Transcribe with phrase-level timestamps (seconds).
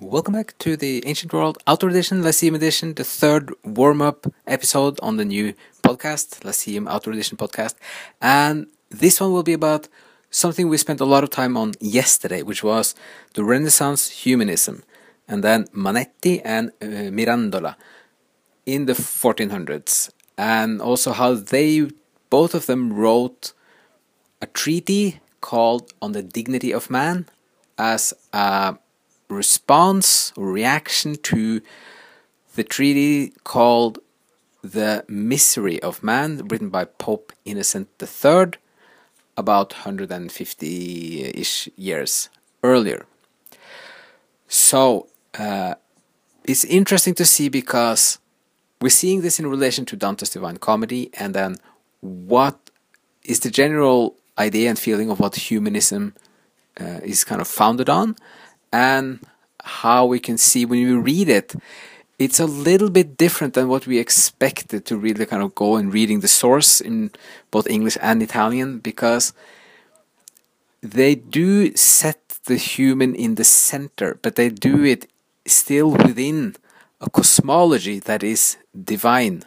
[0.00, 4.98] Welcome back to the Ancient World Outdoor Edition, Lyceum Edition, the third warm up episode
[5.00, 7.76] on the new podcast, Lyceum Outdoor Edition podcast.
[8.20, 9.88] And this one will be about
[10.30, 12.94] something we spent a lot of time on yesterday, which was
[13.34, 14.82] the Renaissance humanism,
[15.26, 17.76] and then Manetti and uh, Mirandola
[18.66, 21.88] in the 1400s, and also how they
[22.28, 23.54] both of them wrote
[24.42, 27.26] a treaty called On the Dignity of Man
[27.78, 28.76] as a
[29.28, 31.60] response or reaction to
[32.54, 33.98] the treaty called
[34.62, 38.52] The Misery of Man, written by Pope Innocent III
[39.36, 42.28] about 150 ish years
[42.62, 43.06] earlier.
[44.48, 45.74] So uh,
[46.44, 48.18] it's interesting to see because
[48.80, 51.56] we're seeing this in relation to Dante's Divine Comedy, and then
[52.00, 52.70] what
[53.24, 56.14] is the general idea and feeling of what humanism
[56.80, 58.16] uh, is kind of founded on,
[58.72, 59.20] and
[59.62, 61.54] how we can see when we read it,
[62.18, 65.92] it's a little bit different than what we expected to really kind of go and
[65.92, 67.10] reading the source in
[67.50, 69.34] both English and Italian because
[70.80, 75.10] they do set the human in the center, but they do it
[75.46, 76.56] still within
[77.00, 79.42] a cosmology that is divine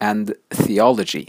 [0.00, 1.28] and theology.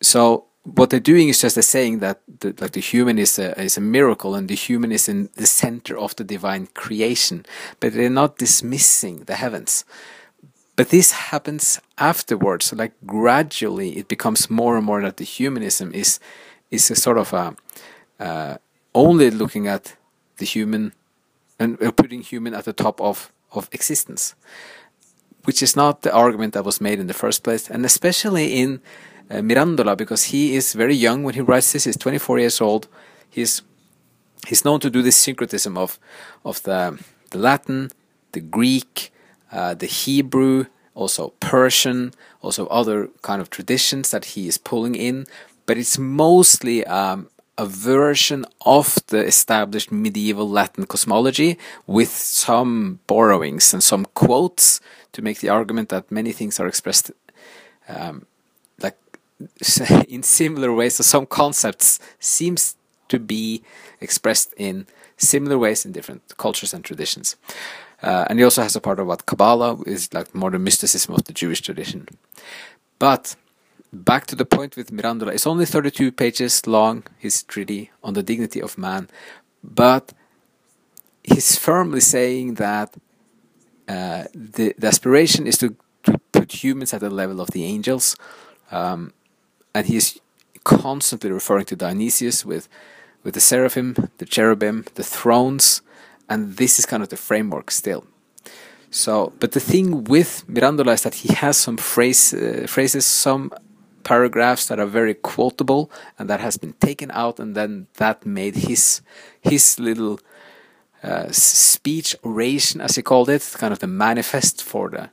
[0.00, 3.58] So what they're doing is just they're saying that the, like the human is a
[3.60, 7.46] is a miracle and the human is in the center of the divine creation,
[7.80, 9.84] but they're not dismissing the heavens.
[10.76, 12.66] But this happens afterwards.
[12.66, 16.20] So like gradually, it becomes more and more that the humanism is
[16.70, 17.56] is a sort of a
[18.18, 18.58] uh,
[18.94, 19.96] only looking at
[20.36, 20.92] the human
[21.58, 24.34] and uh, putting human at the top of of existence,
[25.44, 28.80] which is not the argument that was made in the first place, and especially in
[29.30, 31.84] uh, Mirandola because he is very young when he writes this.
[31.84, 32.88] He's 24 years old.
[33.28, 33.62] He's
[34.48, 35.98] he's known to do this syncretism of
[36.44, 36.98] of the
[37.30, 37.90] the Latin,
[38.32, 39.12] the Greek,
[39.52, 45.26] uh, the Hebrew, also Persian, also other kind of traditions that he is pulling in.
[45.66, 53.72] But it's mostly um, a version of the established medieval Latin cosmology with some borrowings
[53.72, 54.80] and some quotes
[55.12, 57.12] to make the argument that many things are expressed
[57.88, 58.26] um,
[60.08, 60.96] in similar ways.
[60.96, 62.76] So some concepts seems
[63.08, 63.62] to be
[64.00, 64.86] expressed in
[65.16, 67.36] similar ways in different cultures and traditions.
[68.02, 71.24] Uh, and he also has a part about Kabbalah is like more the mysticism of
[71.24, 72.08] the Jewish tradition.
[72.98, 73.36] But
[73.92, 78.22] back to the point with Mirandola, it's only 32 pages long, his treaty on the
[78.22, 79.08] dignity of man,
[79.62, 80.14] but
[81.22, 82.94] he's firmly saying that
[83.88, 88.16] uh, the, the aspiration is to, to put humans at the level of the angels.
[88.70, 89.12] Um,
[89.74, 90.18] and he's
[90.64, 92.68] constantly referring to Dionysius with
[93.22, 95.82] with the seraphim, the cherubim, the thrones,
[96.28, 98.06] and this is kind of the framework still.
[98.90, 103.52] So, but the thing with Mirandola is that he has some phrase, uh, phrases, some
[104.04, 108.56] paragraphs that are very quotable, and that has been taken out, and then that made
[108.56, 109.02] his
[109.42, 110.18] his little
[111.02, 115.10] uh, speech oration, as he called it, kind of the manifest for the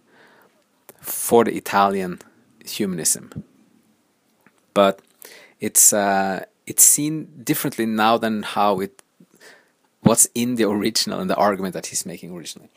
[1.01, 2.19] for the Italian
[2.65, 3.43] humanism
[4.77, 5.01] but
[5.59, 7.13] it's uh, it's seen
[7.51, 8.93] differently now than how it
[10.01, 12.69] what's in the original and the argument that he's making originally.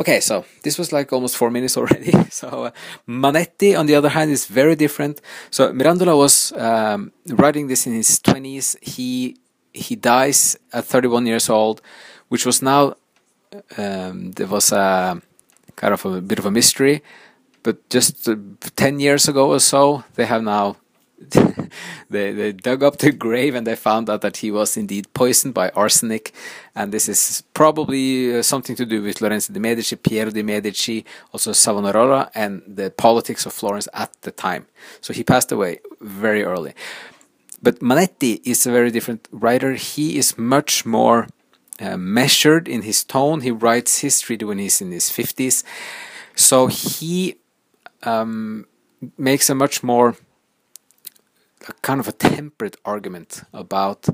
[0.00, 2.12] Okay, so this was like almost four minutes already.
[2.30, 2.70] so uh,
[3.06, 5.20] Manetti, on the other hand, is very different.
[5.50, 8.76] So Mirandola was um, writing this in his twenties.
[8.82, 9.36] He
[9.72, 11.82] he dies at 31 years old,
[12.30, 12.94] which was now
[13.78, 15.22] um, there was a
[15.76, 17.02] kind of a bit of a mystery.
[17.62, 18.36] But just uh,
[18.76, 20.76] 10 years ago or so, they have now
[22.10, 25.54] they, they dug up the grave and they found out that he was indeed poisoned
[25.54, 26.32] by arsenic.
[26.74, 31.04] And this is probably uh, something to do with Lorenzo de' Medici, Piero de' Medici,
[31.32, 34.66] also Savonarola, and the politics of Florence at the time.
[35.00, 36.74] So he passed away very early.
[37.62, 39.74] But Manetti is a very different writer.
[39.74, 41.28] He is much more
[41.80, 43.40] uh, measured in his tone.
[43.40, 45.64] He writes history when he's in his 50s.
[46.34, 47.36] So he
[48.02, 48.66] um,
[49.16, 50.16] makes a much more
[51.68, 54.08] a kind of a temperate argument about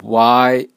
[0.00, 0.68] why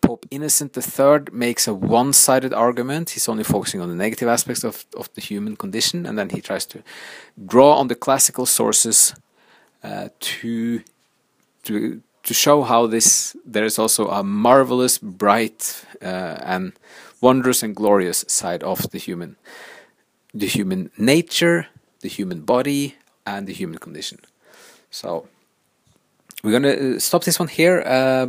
[0.00, 3.10] Pope Innocent III makes a one sided argument.
[3.10, 6.40] He's only focusing on the negative aspects of, of the human condition, and then he
[6.40, 6.82] tries to
[7.46, 9.14] draw on the classical sources
[9.82, 10.82] uh, to,
[11.62, 16.74] to, to show how this there is also a marvelous, bright, uh, and
[17.22, 19.36] wondrous and glorious side of the human,
[20.34, 21.68] the human nature,
[22.00, 24.18] the human body, and the human condition.
[24.94, 25.26] So
[26.44, 27.82] we're gonna uh, stop this one here.
[27.84, 28.28] Uh,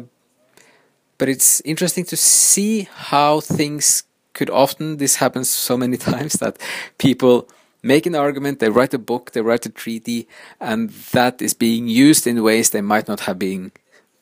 [1.20, 4.04] but it's interesting to see how things
[4.34, 6.58] could often this happens so many times that
[6.98, 7.48] people
[7.84, 10.28] make an argument, they write a book, they write a treaty,
[10.60, 13.72] and that is being used in ways they might not have been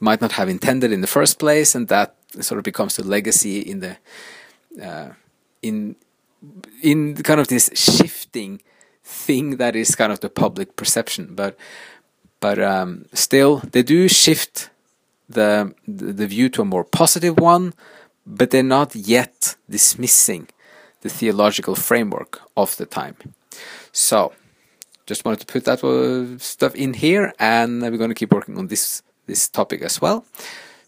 [0.01, 3.59] might not have intended in the first place, and that sort of becomes the legacy
[3.59, 3.95] in the
[4.83, 5.11] uh,
[5.61, 5.95] in
[6.81, 8.61] in kind of this shifting
[9.03, 11.57] thing that is kind of the public perception, but
[12.43, 14.69] but um, still they do shift
[15.29, 17.73] the, the view to a more positive one,
[18.25, 20.49] but they're not yet dismissing
[21.03, 23.15] the theological framework of the time.
[23.93, 24.33] So,
[25.05, 25.79] just wanted to put that
[26.41, 30.25] stuff in here, and we're going to keep working on this this topic as well.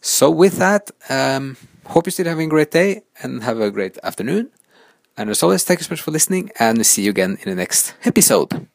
[0.02, 1.56] So, with that, um,
[1.86, 4.52] hope you're still having a great day and have a great afternoon.
[5.18, 7.56] And as always, thank you so much for listening, and see you again in the
[7.56, 8.68] next episode.